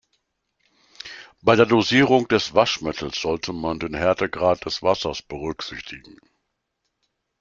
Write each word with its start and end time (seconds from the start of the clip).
Bei 1.43 1.55
der 1.55 1.67
Dosierung 1.67 2.27
des 2.27 2.55
Waschmittels 2.55 3.21
sollte 3.21 3.53
man 3.53 3.77
den 3.77 3.93
Härtegrad 3.93 4.65
des 4.65 4.81
Wassers 4.81 5.21
berücksichtigen. 5.21 6.17